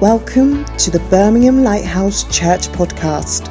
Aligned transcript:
Welcome 0.00 0.64
to 0.78 0.90
the 0.90 0.98
Birmingham 1.08 1.62
Lighthouse 1.62 2.24
Church 2.24 2.66
podcast, 2.66 3.46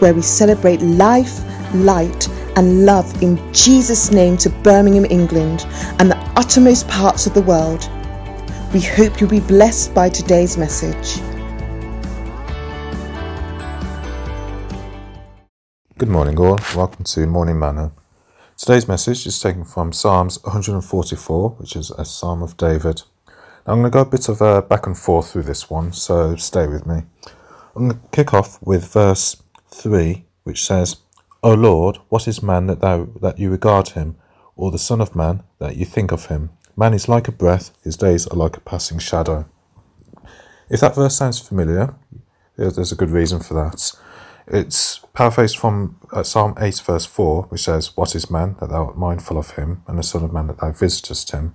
where 0.00 0.14
we 0.14 0.22
celebrate 0.22 0.80
life, 0.80 1.40
light, 1.74 2.28
and 2.56 2.86
love 2.86 3.20
in 3.20 3.52
Jesus' 3.52 4.12
name 4.12 4.36
to 4.36 4.50
Birmingham, 4.50 5.04
England, 5.04 5.66
and 5.98 6.08
the 6.08 6.16
uttermost 6.36 6.86
parts 6.86 7.26
of 7.26 7.34
the 7.34 7.42
world. 7.42 7.90
We 8.72 8.80
hope 8.80 9.20
you'll 9.20 9.28
be 9.28 9.40
blessed 9.40 9.92
by 9.92 10.10
today's 10.10 10.56
message. 10.56 11.20
Good 15.98 16.08
morning, 16.08 16.38
all. 16.38 16.60
Welcome 16.76 17.04
to 17.04 17.26
Morning 17.26 17.58
Manna. 17.58 17.90
Today's 18.56 18.86
message 18.86 19.26
is 19.26 19.40
taken 19.40 19.64
from 19.64 19.92
Psalms 19.92 20.40
144, 20.44 21.50
which 21.50 21.74
is 21.74 21.90
a 21.90 22.04
psalm 22.04 22.44
of 22.44 22.56
David. 22.56 23.02
I'm 23.70 23.82
going 23.82 23.92
to 23.92 23.96
go 23.96 24.00
a 24.00 24.04
bit 24.04 24.28
of 24.28 24.40
a 24.40 24.62
back 24.62 24.88
and 24.88 24.98
forth 24.98 25.30
through 25.30 25.44
this 25.44 25.70
one, 25.70 25.92
so 25.92 26.34
stay 26.34 26.66
with 26.66 26.86
me. 26.86 27.04
I'm 27.76 27.88
going 27.88 27.92
to 27.92 28.08
kick 28.10 28.34
off 28.34 28.60
with 28.60 28.92
verse 28.92 29.40
3, 29.68 30.24
which 30.42 30.64
says, 30.64 30.96
O 31.44 31.54
Lord, 31.54 31.98
what 32.08 32.26
is 32.26 32.42
man 32.42 32.66
that 32.66 32.80
thou 32.80 33.04
that 33.20 33.38
you 33.38 33.48
regard 33.48 33.90
him, 33.90 34.16
or 34.56 34.72
the 34.72 34.78
Son 34.78 35.00
of 35.00 35.14
Man 35.14 35.44
that 35.60 35.76
you 35.76 35.84
think 35.84 36.10
of 36.10 36.26
him? 36.26 36.50
Man 36.76 36.94
is 36.94 37.08
like 37.08 37.28
a 37.28 37.32
breath, 37.32 37.70
his 37.84 37.96
days 37.96 38.26
are 38.26 38.36
like 38.36 38.56
a 38.56 38.60
passing 38.60 38.98
shadow. 38.98 39.48
If 40.68 40.80
that 40.80 40.96
verse 40.96 41.16
sounds 41.16 41.38
familiar, 41.38 41.94
there's 42.56 42.90
a 42.90 42.96
good 42.96 43.10
reason 43.10 43.38
for 43.38 43.54
that. 43.54 43.92
It's 44.48 44.98
paraphrased 45.14 45.56
from 45.56 45.96
uh, 46.12 46.24
Psalm 46.24 46.54
8, 46.58 46.80
verse 46.80 47.06
4, 47.06 47.44
which 47.44 47.62
says, 47.62 47.96
What 47.96 48.16
is 48.16 48.32
man 48.32 48.56
that 48.58 48.70
thou 48.70 48.86
art 48.86 48.98
mindful 48.98 49.38
of 49.38 49.52
him, 49.52 49.84
and 49.86 49.96
the 49.96 50.02
Son 50.02 50.24
of 50.24 50.32
Man 50.32 50.48
that 50.48 50.58
thou 50.58 50.72
visitest 50.72 51.30
him? 51.30 51.54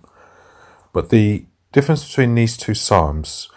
But 0.93 1.09
the 1.09 1.47
difference 1.75 2.07
between 2.07 2.33
these 2.35 2.55
two 2.55 2.73
Psalms, 2.73 3.49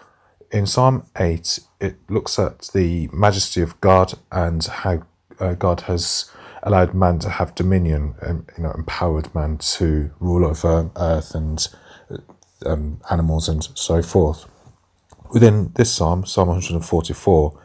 in 0.51 0.65
Psalm 0.65 1.05
8, 1.17 1.57
it 1.79 1.95
looks 2.09 2.37
at 2.37 2.69
the 2.73 3.07
majesty 3.13 3.61
of 3.61 3.79
God 3.79 4.15
and 4.29 4.61
how 4.65 5.03
uh, 5.39 5.53
God 5.53 5.81
has 5.81 6.29
allowed 6.63 6.93
man 6.93 7.19
to 7.19 7.29
have 7.29 7.55
dominion, 7.55 8.15
and 8.21 8.45
you 8.57 8.63
know, 8.63 8.71
empowered 8.71 9.33
man 9.33 9.57
to 9.57 10.11
rule 10.19 10.45
over 10.45 10.91
earth 10.97 11.33
and 11.33 11.65
um, 12.65 12.99
animals 13.09 13.47
and 13.47 13.69
so 13.75 14.01
forth. 14.01 14.45
Within 15.31 15.71
this 15.75 15.89
psalm, 15.89 16.25
Psalm 16.25 16.49
144, 16.49 17.57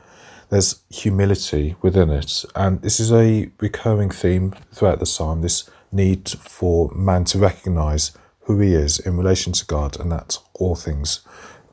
there's 0.51 0.85
humility 0.89 1.75
within 1.83 2.11
it, 2.11 2.45
and 2.55 2.81
this 2.81 3.01
is 3.01 3.11
a 3.11 3.51
recurring 3.59 4.11
theme 4.11 4.55
throughout 4.73 5.01
the 5.01 5.07
psalm. 5.07 5.43
This 5.43 5.69
need 5.91 6.29
for 6.29 6.93
man 6.95 7.25
to 7.25 7.39
recognize 7.39 8.13
who 8.45 8.61
he 8.61 8.75
is 8.75 8.99
in 8.99 9.17
relation 9.17 9.53
to 9.55 9.67
God, 9.67 9.99
and 9.99 10.13
that 10.13 10.39
all 10.55 10.75
things 10.75 11.21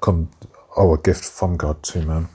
come 0.02 0.30
are 0.76 0.94
a 0.94 1.02
gift 1.02 1.24
from 1.24 1.58
God 1.58 1.84
to 1.84 2.02
man. 2.02 2.30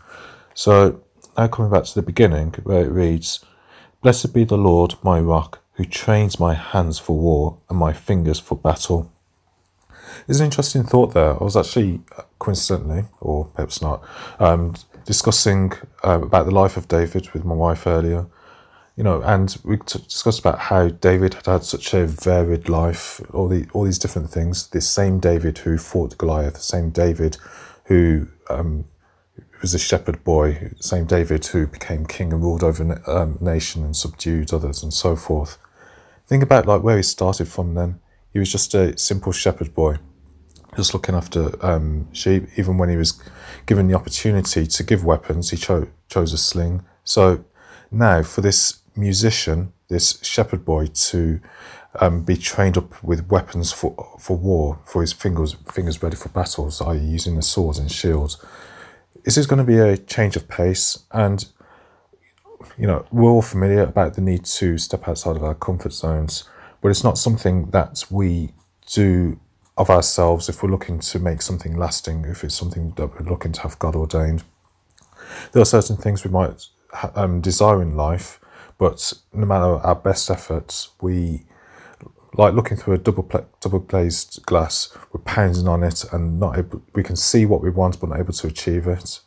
So 0.55 1.03
now 1.37 1.49
coming 1.49 1.71
back 1.71 1.85
to 1.85 1.95
the 1.95 2.03
beginning, 2.03 2.55
where 2.63 2.85
it 2.85 2.91
reads. 2.91 3.45
Blessed 4.03 4.33
be 4.33 4.45
the 4.45 4.59
Lord 4.59 4.95
my 5.03 5.19
rock, 5.19 5.61
who 5.75 5.85
trains 5.85 6.39
my 6.39 6.55
hands 6.55 6.99
for 6.99 7.19
war 7.19 7.59
and 7.69 7.79
my 7.79 7.93
fingers 7.93 8.39
for 8.39 8.57
battle. 8.57 9.11
There's 10.27 10.41
an 10.41 10.47
interesting 10.47 10.85
thought 10.85 11.13
there. 11.13 11.33
I 11.41 11.43
was 11.43 11.57
actually, 11.57 12.01
uh, 12.17 12.23
coincidentally, 12.39 13.07
or 13.21 13.47
perhaps 13.47 13.83
not, 13.83 14.05
um, 14.39 14.75
discussing 15.05 15.73
uh, 16.05 16.21
about 16.23 16.47
the 16.47 16.53
life 16.53 16.77
of 16.77 16.89
David 16.89 17.31
with 17.31 17.45
my 17.45 17.55
wife 17.55 17.87
earlier. 17.87 18.27
You 18.97 19.05
know, 19.05 19.21
and 19.23 19.55
we 19.63 19.77
t- 19.77 19.99
discussed 19.99 20.41
about 20.41 20.59
how 20.59 20.89
David 20.89 21.35
had 21.35 21.47
had 21.47 21.65
such 21.65 21.93
a 21.93 22.07
varied 22.07 22.71
life, 22.71 23.21
all 23.33 23.47
the 23.47 23.67
all 23.75 23.85
these 23.85 23.99
different 23.99 24.31
things. 24.31 24.69
This 24.69 24.89
same 24.89 25.21
David 25.21 25.59
who 25.59 25.77
fought 25.77 26.17
Goliath, 26.17 26.55
the 26.55 26.61
same 26.61 26.91
David 26.91 27.37
who 27.85 28.29
um, 28.49 28.87
was 29.61 29.75
a 29.75 29.79
shepherd 29.79 30.25
boy, 30.25 30.73
same 30.81 31.05
David 31.05 31.45
who 31.47 31.67
became 31.67 32.07
king 32.07 32.33
and 32.33 32.43
ruled 32.43 32.63
over 32.63 32.83
a 33.07 33.11
um, 33.11 33.39
nation 33.41 33.85
and 33.85 33.95
subdued 33.95 34.53
others 34.53 34.83
and 34.83 34.93
so 34.93 35.15
forth. 35.15 35.59
Think 36.27 36.43
about 36.43 36.67
like 36.67 36.83
where 36.83 36.97
he 36.97 37.03
started 37.03 37.49
from 37.49 37.75
then. 37.75 38.01
He 38.33 38.39
was 38.39 38.51
just 38.51 38.75
a 38.75 38.97
simple 38.99 39.33
shepherd 39.33 39.75
boy, 39.75 39.99
just 40.75 40.95
looking 40.95 41.15
after 41.15 41.55
um, 41.65 42.09
sheep. 42.13 42.45
Even 42.57 42.79
when 42.79 42.89
he 42.89 42.97
was 42.97 43.23
given 43.67 43.89
the 43.89 43.95
opportunity 43.95 44.67
to 44.67 44.83
give 44.83 45.05
weapons, 45.05 45.51
he 45.51 45.57
cho- 45.57 45.89
chose 46.09 46.33
a 46.33 46.39
sling. 46.39 46.85
So 47.05 47.45
now 47.91 48.23
for 48.23 48.41
this 48.41 48.81
musician, 48.97 49.73
this 49.89 50.19
shepherd 50.23 50.65
boy, 50.65 50.87
to 50.87 51.41
um, 52.01 52.23
be 52.23 52.37
trained 52.37 52.77
up 52.77 53.03
with 53.03 53.29
weapons 53.29 53.73
for 53.73 54.17
for 54.19 54.37
war, 54.37 54.79
for 54.85 55.01
his 55.01 55.13
fingers 55.13 55.57
fingers 55.73 56.03
ready 56.03 56.17
for 56.17 56.29
battles, 56.29 56.81
i.e., 56.81 56.99
using 56.99 57.37
the 57.37 57.43
swords 57.43 57.79
and 57.79 57.91
shields 57.91 58.39
this 59.27 59.37
is 59.37 59.49
going 59.49 59.59
to 59.59 59.65
be 59.65 59.79
a 59.79 59.97
change 59.97 60.37
of 60.37 60.49
pace 60.49 61.01
and 61.11 61.47
you 62.79 62.87
know 62.87 63.05
we're 63.11 63.31
all 63.31 63.43
familiar 63.43 63.83
about 63.83 64.15
the 64.15 64.21
need 64.21 64.45
to 64.45 64.79
step 64.79 65.07
outside 65.09 65.37
of 65.37 65.43
our 65.43 65.55
comfort 65.55 65.93
zones 65.93 66.45
but 66.81 66.91
it's 66.91 67.03
not 67.03 67.19
something 67.19 67.69
that 67.71 68.05
we 68.09 68.53
do 68.93 69.39
of 69.77 69.91
ourselves 69.91 70.49
if 70.49 70.63
we're 70.63 70.71
looking 70.71 71.01
to 71.01 71.19
make 71.19 71.43
something 71.43 71.77
lasting 71.77 72.25
if 72.25 72.45
it's 72.45 72.55
something 72.55 72.93
that 72.97 73.09
we're 73.09 73.29
looking 73.29 73.51
to 73.51 73.61
have 73.63 73.79
god 73.81 73.97
ordained 73.97 74.45
there 75.53 75.61
are 75.61 75.67
certain 75.67 75.97
things 75.97 76.25
we 76.25 76.31
might 76.31 76.65
um, 77.17 77.41
desire 77.41 77.83
in 77.83 77.97
life 77.97 78.39
but 78.79 79.13
no 79.33 79.47
matter 79.47 79.65
our 79.65 79.95
best 79.95 80.31
efforts 80.31 80.91
we 81.01 81.45
like 82.35 82.55
looking 82.55 82.77
through 82.77 82.95
a 82.95 82.99
double 82.99 83.23
pla- 83.23 83.45
double 83.61 83.79
glazed 83.79 84.45
glass, 84.45 84.97
we're 85.13 85.21
pounding 85.23 85.67
on 85.67 85.83
it 85.83 86.05
and 86.13 86.39
not 86.39 86.59
able. 86.59 86.83
We 86.95 87.03
can 87.03 87.17
see 87.17 87.47
what 87.47 87.63
we 87.63 87.71
want, 87.71 87.99
but 88.01 88.11
not 88.11 88.21
able 88.21 88.35
to 88.35 88.47
achieve 88.47 88.87
it. 88.87 89.21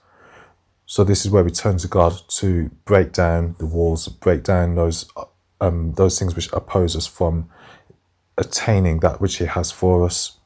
So 0.86 1.04
this 1.04 1.26
is 1.26 1.32
where 1.32 1.44
we 1.44 1.52
turn 1.52 1.78
to 1.80 1.88
God 1.88 2.20
to 2.30 2.70
break 2.86 3.12
down 3.12 3.56
the 3.60 3.66
walls, 3.66 4.08
break 4.08 4.44
down 4.44 4.76
those 4.76 5.10
um, 5.62 5.94
those 5.94 6.18
things 6.18 6.36
which 6.36 6.52
oppose 6.54 6.96
us 6.96 7.08
from 7.08 7.50
attaining 8.38 9.00
that 9.00 9.20
which 9.20 9.38
He 9.38 9.46
has 9.46 9.72
for 9.72 10.06
us. 10.06 10.38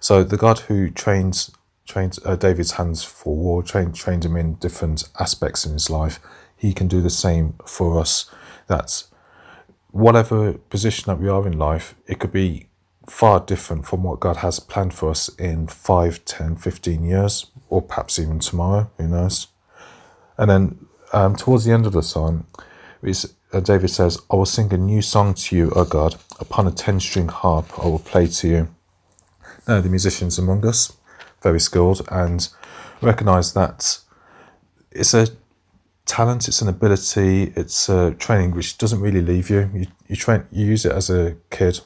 So 0.00 0.24
the 0.24 0.36
God 0.36 0.60
who 0.60 0.90
trains 0.90 1.50
trained 1.86 2.18
uh, 2.24 2.36
David's 2.36 2.72
hands 2.72 3.02
for 3.02 3.34
war, 3.34 3.62
trained 3.62 3.94
trained 3.94 4.24
him 4.24 4.36
in 4.36 4.54
different 4.54 5.08
aspects 5.18 5.64
in 5.64 5.72
his 5.72 5.88
life. 5.88 6.20
He 6.58 6.72
can 6.74 6.88
do 6.88 7.00
the 7.00 7.10
same 7.10 7.54
for 7.64 7.98
us. 7.98 8.30
That's 8.66 9.08
whatever 9.90 10.52
position 10.52 11.04
that 11.06 11.20
we 11.20 11.28
are 11.28 11.46
in 11.46 11.58
life, 11.58 11.94
it 12.06 12.18
could 12.18 12.32
be 12.32 12.68
far 13.08 13.40
different 13.40 13.86
from 13.86 14.02
what 14.02 14.20
God 14.20 14.38
has 14.38 14.60
planned 14.60 14.92
for 14.92 15.10
us 15.10 15.28
in 15.38 15.66
5, 15.66 16.24
10, 16.24 16.56
15 16.56 17.04
years, 17.04 17.46
or 17.68 17.80
perhaps 17.80 18.18
even 18.18 18.38
tomorrow, 18.38 18.90
who 18.98 19.08
knows. 19.08 19.48
And 20.36 20.50
then 20.50 20.86
um, 21.12 21.36
towards 21.36 21.64
the 21.64 21.72
end 21.72 21.86
of 21.86 21.92
the 21.92 22.02
song, 22.02 22.46
uh, 23.02 23.60
David 23.60 23.90
says, 23.90 24.18
I 24.30 24.36
will 24.36 24.46
sing 24.46 24.72
a 24.72 24.76
new 24.76 25.00
song 25.00 25.34
to 25.34 25.56
you, 25.56 25.70
O 25.70 25.84
God, 25.84 26.16
upon 26.38 26.66
a 26.66 26.70
10 26.70 27.00
string 27.00 27.28
harp 27.28 27.66
I 27.78 27.86
will 27.86 27.98
play 27.98 28.26
to 28.26 28.48
you. 28.48 28.68
Now, 29.66 29.80
the 29.80 29.88
musicians 29.88 30.38
among 30.38 30.66
us, 30.66 30.92
very 31.42 31.60
skilled, 31.60 32.06
and 32.10 32.48
recognize 33.00 33.52
that 33.54 33.98
it's 34.90 35.14
a 35.14 35.28
talent, 36.08 36.48
it's 36.48 36.62
an 36.62 36.68
ability, 36.68 37.52
it's 37.54 37.88
a 37.88 38.12
training 38.12 38.52
which 38.52 38.78
doesn't 38.78 39.00
really 39.00 39.20
leave 39.20 39.50
you. 39.50 39.70
You 39.72 39.86
you 40.08 40.16
train, 40.16 40.44
you 40.50 40.66
use 40.66 40.84
it 40.84 40.92
as 40.92 41.10
a 41.10 41.36
kid, 41.50 41.80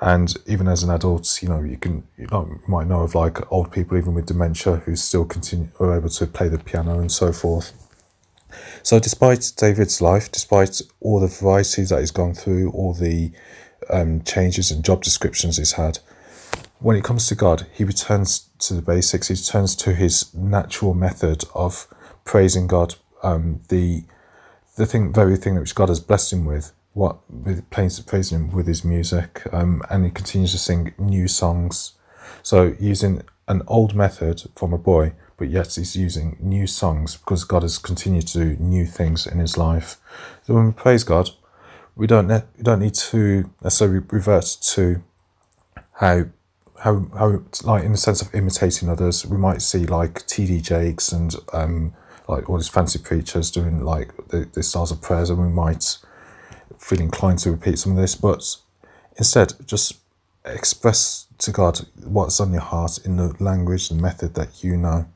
and 0.00 0.34
even 0.46 0.68
as 0.68 0.82
an 0.82 0.90
adult, 0.90 1.42
you 1.42 1.48
know 1.48 1.60
you 1.60 1.76
can 1.76 2.06
you, 2.16 2.26
know, 2.30 2.46
you 2.48 2.60
might 2.68 2.86
know 2.86 3.02
of 3.02 3.14
like 3.14 3.52
old 3.52 3.70
people 3.72 3.98
even 3.98 4.14
with 4.14 4.26
dementia 4.26 4.76
who 4.76 4.96
still 4.96 5.24
continue 5.24 5.68
are 5.80 5.96
able 5.96 6.08
to 6.08 6.26
play 6.26 6.48
the 6.48 6.58
piano 6.58 6.98
and 6.98 7.12
so 7.12 7.32
forth. 7.32 7.72
So, 8.82 9.00
despite 9.00 9.52
David's 9.56 10.00
life, 10.00 10.30
despite 10.30 10.80
all 11.00 11.20
the 11.20 11.26
varieties 11.26 11.88
that 11.88 12.00
he's 12.00 12.12
gone 12.12 12.34
through, 12.34 12.70
all 12.70 12.94
the 12.94 13.32
um, 13.90 14.22
changes 14.22 14.70
and 14.70 14.84
job 14.84 15.02
descriptions 15.02 15.56
he's 15.56 15.72
had, 15.72 15.98
when 16.78 16.96
it 16.96 17.04
comes 17.04 17.26
to 17.28 17.34
God, 17.34 17.66
he 17.72 17.82
returns 17.82 18.48
to 18.60 18.74
the 18.74 18.82
basics. 18.82 19.28
He 19.28 19.34
returns 19.34 19.74
to 19.76 19.94
his 19.94 20.32
natural 20.34 20.94
method 20.94 21.44
of 21.54 21.88
praising 22.24 22.66
God, 22.66 22.94
um, 23.24 23.60
the 23.68 24.04
the 24.76 24.86
thing, 24.86 25.12
very 25.12 25.36
thing 25.36 25.58
which 25.58 25.74
God 25.74 25.88
has 25.88 26.00
blessed 26.00 26.32
him 26.32 26.44
with, 26.44 26.72
what 26.92 27.18
with 27.30 27.68
praising 27.70 28.38
him 28.38 28.50
with 28.50 28.66
his 28.66 28.84
music, 28.84 29.42
um, 29.52 29.82
and 29.90 30.04
he 30.04 30.10
continues 30.10 30.52
to 30.52 30.58
sing 30.58 30.94
new 30.98 31.28
songs. 31.28 31.92
So 32.42 32.74
using 32.80 33.22
an 33.48 33.62
old 33.66 33.94
method 33.94 34.42
from 34.56 34.72
a 34.72 34.78
boy, 34.78 35.12
but 35.36 35.48
yet 35.48 35.74
he's 35.74 35.96
using 35.96 36.36
new 36.40 36.66
songs 36.66 37.16
because 37.16 37.44
God 37.44 37.62
has 37.62 37.78
continued 37.78 38.26
to 38.28 38.38
do 38.38 38.56
new 38.62 38.86
things 38.86 39.26
in 39.26 39.38
his 39.38 39.56
life. 39.56 39.96
So 40.44 40.54
when 40.54 40.66
we 40.66 40.72
praise 40.72 41.04
God, 41.04 41.30
we 41.96 42.06
don't 42.06 42.26
ne- 42.26 42.44
we 42.56 42.62
don't 42.62 42.80
need 42.80 42.94
to 42.94 43.50
necessarily 43.62 44.00
revert 44.08 44.56
to 44.62 45.02
how 45.92 46.26
how 46.80 47.06
how 47.16 47.42
like 47.62 47.84
in 47.84 47.92
the 47.92 47.98
sense 47.98 48.22
of 48.22 48.34
imitating 48.34 48.88
others. 48.88 49.24
We 49.24 49.36
might 49.36 49.62
see 49.62 49.86
like 49.86 50.26
T.D. 50.26 50.60
Jakes 50.60 51.12
and 51.12 51.34
um, 51.52 51.94
like 52.28 52.48
all 52.48 52.56
these 52.56 52.68
fancy 52.68 52.98
preachers 52.98 53.50
doing 53.50 53.84
like 53.84 54.12
the, 54.28 54.48
the 54.52 54.62
styles 54.62 54.90
of 54.90 55.02
prayers, 55.02 55.30
and 55.30 55.38
we 55.38 55.48
might 55.48 55.98
feel 56.78 57.00
inclined 57.00 57.38
to 57.40 57.50
repeat 57.50 57.78
some 57.78 57.92
of 57.92 57.98
this, 57.98 58.14
but 58.14 58.56
instead 59.16 59.54
just 59.66 59.94
express 60.44 61.26
to 61.38 61.50
God 61.50 61.86
what's 62.04 62.40
on 62.40 62.52
your 62.52 62.60
heart 62.60 62.98
in 63.04 63.16
the 63.16 63.34
language 63.40 63.90
and 63.90 64.00
method 64.00 64.34
that 64.34 64.62
you 64.62 64.76
know. 64.76 65.06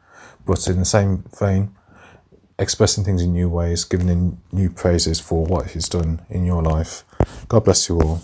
but 0.46 0.66
in 0.66 0.78
the 0.78 0.84
same 0.84 1.24
vein, 1.38 1.74
expressing 2.58 3.04
things 3.04 3.22
in 3.22 3.32
new 3.32 3.48
ways, 3.48 3.84
giving 3.84 4.08
in 4.08 4.38
new 4.50 4.70
praises 4.70 5.20
for 5.20 5.44
what 5.44 5.70
He's 5.72 5.88
done 5.88 6.22
in 6.30 6.46
your 6.46 6.62
life. 6.62 7.04
God 7.48 7.64
bless 7.64 7.88
you 7.88 8.00
all. 8.00 8.20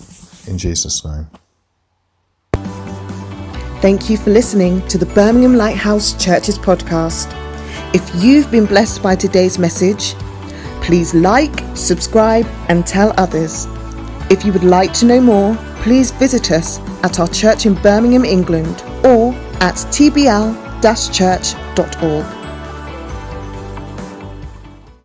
In 0.47 0.59
Jesus' 0.59 1.05
name. 1.05 1.29
Thank 3.81 4.09
you 4.09 4.17
for 4.17 4.31
listening 4.31 4.87
to 4.89 4.97
the 4.97 5.07
Birmingham 5.07 5.57
Lighthouse 5.57 6.15
Churches 6.23 6.59
podcast. 6.59 7.44
If 7.93 8.23
you've 8.23 8.50
been 8.50 8.67
blessed 8.67 9.03
by 9.03 9.17
today's 9.17 9.59
message, 9.59 10.15
please 10.81 11.15
like, 11.15 11.55
subscribe, 11.75 12.47
and 12.69 12.87
tell 12.87 13.12
others. 13.17 13.67
If 14.31 14.44
you 14.44 14.53
would 14.53 14.65
like 14.65 14.93
to 14.94 15.06
know 15.06 15.21
more, 15.21 15.56
please 15.82 16.11
visit 16.11 16.50
us 16.50 16.81
at 17.03 17.21
our 17.21 17.29
church 17.29 17.67
in 17.67 17.75
Birmingham, 17.75 18.25
England, 18.25 18.82
or 19.05 19.35
at 19.61 19.75
tbl-church.org. 19.75 22.44